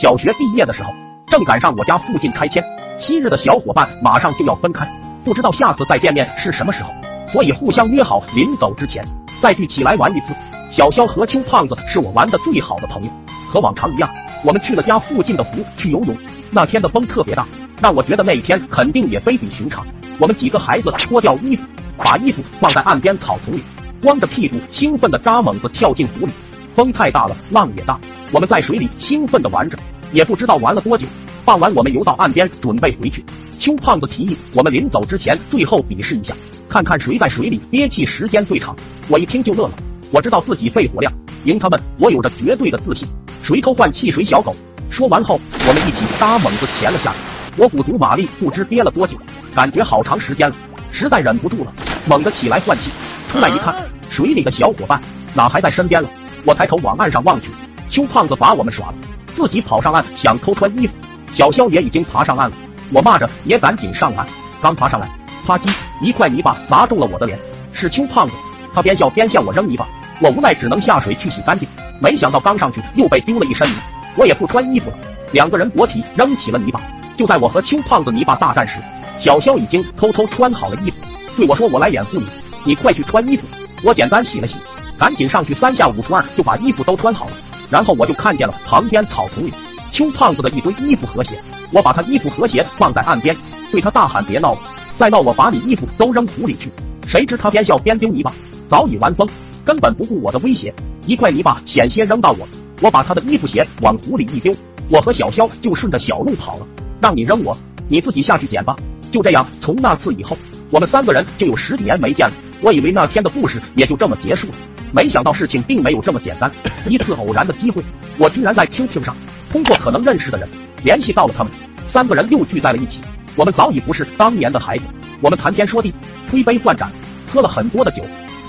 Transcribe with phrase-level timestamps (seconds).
[0.00, 0.92] 小学毕业的时候，
[1.26, 2.62] 正赶上我家附近拆迁，
[2.98, 4.86] 昔日的小伙伴马上就要分开，
[5.24, 6.90] 不知道下次再见面是什么时候，
[7.32, 9.02] 所以互相约好临走之前
[9.40, 10.34] 再聚起来玩一次。
[10.70, 13.10] 小肖和邱胖子是我玩的最好的朋友，
[13.50, 14.08] 和往常一样，
[14.44, 16.16] 我们去了家附近的湖去游泳。
[16.50, 17.46] 那天的风特别大，
[17.82, 19.84] 让我觉得那一天肯定也非比寻常。
[20.18, 21.62] 我们几个孩子脱掉衣服，
[21.96, 23.62] 把衣服放在岸边草丛里，
[24.02, 26.32] 光着屁股兴奋的扎猛子跳进湖里。
[26.76, 27.98] 风太大了，浪也大，
[28.30, 29.78] 我们在水里兴奋地玩着，
[30.12, 31.06] 也不知道玩了多久。
[31.42, 33.24] 傍晚我们游到岸边准备回去，
[33.58, 36.34] 邱胖子提议我们临走之前最后比试一下，
[36.68, 38.76] 看看谁在水里憋气时间最长。
[39.08, 39.72] 我一听就乐了，
[40.10, 41.10] 我知道自己肺活量
[41.44, 43.08] 赢他们，我有着绝对的自信。
[43.42, 44.54] 谁偷换气谁小狗。
[44.90, 47.16] 说完后，我们一起扎猛子潜了下去。
[47.56, 49.16] 我鼓足马力，不知憋了多久，
[49.54, 50.54] 感觉好长时间了，
[50.92, 51.72] 实在忍不住了，
[52.06, 52.90] 猛地起来换气。
[53.32, 53.74] 出来一看，
[54.10, 55.00] 水里的小伙伴
[55.32, 56.10] 哪还在身边了？
[56.46, 57.50] 我抬头往岸上望去，
[57.90, 58.94] 邱胖子把我们耍了，
[59.34, 60.94] 自己跑上岸想偷穿衣服。
[61.34, 62.56] 小肖也已经爬上岸了，
[62.92, 64.24] 我骂着也赶紧上岸。
[64.62, 65.08] 刚爬上来，
[65.44, 65.68] 啪叽，
[66.00, 67.36] 一块泥巴砸中了我的脸。
[67.72, 68.34] 是邱胖子，
[68.72, 69.86] 他边笑边向我扔泥巴，
[70.20, 71.68] 我无奈只能下水去洗干净。
[72.00, 73.74] 没想到刚上去又被丢了一身泥。
[74.14, 74.96] 我也不穿衣服了，
[75.32, 76.80] 两个人裸体扔起了泥巴。
[77.16, 78.78] 就在我和邱胖子泥巴大战时，
[79.20, 80.96] 小肖已经偷偷穿好了衣服，
[81.36, 82.26] 对我说：“我来掩护你，
[82.64, 83.44] 你快去穿衣服。”
[83.84, 84.54] 我简单洗了洗，
[84.98, 87.32] 赶紧上去三下五除二就把衣服都穿好了。
[87.70, 89.52] 然后我就看见了旁边草丛里
[89.92, 91.38] 邱胖子的一堆衣服和鞋。
[91.72, 93.34] 我把他衣服和鞋放在岸边，
[93.72, 94.58] 对他大喊：“别闹了，
[94.96, 96.70] 再闹我把你衣服都扔湖里去！”
[97.08, 98.32] 谁知他边笑边丢泥巴，
[98.70, 99.28] 早已玩疯，
[99.64, 100.72] 根本不顾我的威胁，
[101.06, 102.46] 一块泥巴险些扔到我。
[102.80, 104.54] 我把他的衣服鞋往湖里一丢，
[104.88, 106.66] 我和小肖就顺着小路跑了。
[107.00, 107.56] 让你扔我，
[107.88, 108.76] 你自己下去捡吧。
[109.10, 110.36] 就这样，从那次以后，
[110.70, 112.32] 我们三个人就有十几年没见了。
[112.60, 114.54] 我以为那天的故事也就这么结束了，
[114.92, 116.50] 没想到事情并没有这么简单。
[116.88, 117.82] 一次偶然的机会，
[118.18, 119.14] 我居然在 QQ 上
[119.50, 120.48] 通过可能认识的人
[120.82, 121.52] 联系到了他们，
[121.92, 123.00] 三个人又聚在了一起。
[123.34, 124.84] 我们早已不是当年的孩子，
[125.20, 125.94] 我们谈天说地，
[126.30, 126.90] 推杯换盏，
[127.30, 128.02] 喝了很多的酒。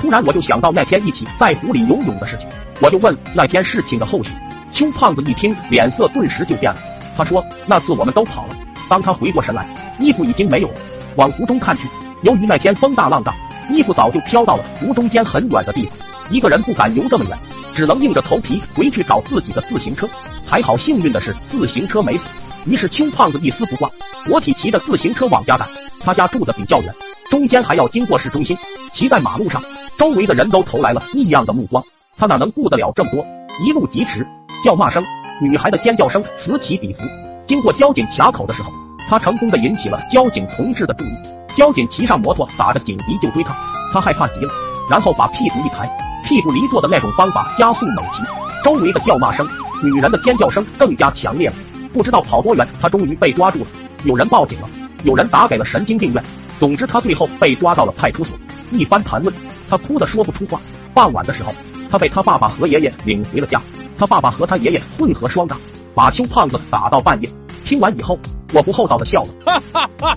[0.00, 2.46] 突然，我就想到那天一起在湖里游泳的事情。
[2.80, 4.30] 我就问那天事情的后续，
[4.72, 6.78] 邱胖子一听，脸色顿时就变了。
[7.16, 8.56] 他说：“那次我们都跑了，
[8.88, 9.66] 当他回过神来，
[9.98, 10.74] 衣服已经没有了。
[11.16, 11.88] 往湖中看去，
[12.22, 13.32] 由于那天风大浪大，
[13.70, 15.96] 衣服早就飘到了湖中间很远的地方。
[16.30, 17.38] 一个人不敢游这么远，
[17.74, 20.08] 只能硬着头皮回去找自己的自行车。
[20.46, 22.28] 还好幸运的是，自行车没死。
[22.66, 23.90] 于是邱胖子一丝不挂，
[24.26, 25.68] 裸体骑着自行车往家赶。
[26.00, 26.94] 他家住的比较远，
[27.30, 28.56] 中间还要经过市中心。
[28.94, 29.62] 骑在马路上，
[29.98, 31.82] 周围的人都投来了异样的目光。”
[32.16, 33.24] 他哪能顾得了这么多？
[33.64, 34.26] 一路疾驰，
[34.64, 35.02] 叫骂声、
[35.40, 37.00] 女孩的尖叫声此起彼伏。
[37.46, 38.70] 经过交警卡口的时候，
[39.08, 41.12] 他成功的引起了交警同志的注意。
[41.56, 43.54] 交警骑上摩托，打着警笛就追他。
[43.92, 44.52] 他害怕极了，
[44.88, 45.88] 然后把屁股一抬，
[46.24, 48.22] 屁股离座的那种方法加速猛骑。
[48.64, 49.46] 周围的叫骂声、
[49.82, 51.54] 女人的尖叫声更加强烈了。
[51.92, 53.66] 不知道跑多远，他终于被抓住了。
[54.04, 54.68] 有人报警了，
[55.04, 56.24] 有人打给了神经病院。
[56.58, 58.36] 总之，他最后被抓到了派出所。
[58.72, 59.32] 一番盘问，
[59.68, 60.60] 他哭得说不出话。
[60.92, 61.52] 傍晚的时候。
[61.90, 63.62] 他被他爸爸和爷爷领回了家，
[63.96, 65.56] 他爸爸和他爷爷混合双打，
[65.94, 67.30] 把邱胖子打到半夜。
[67.64, 68.18] 听完以后，
[68.52, 69.28] 我不厚道的笑了。
[69.46, 70.10] 哈哈哈